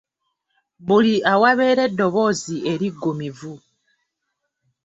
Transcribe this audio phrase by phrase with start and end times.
[0.85, 3.53] Buli awabeera eddoboozi eriggumivu.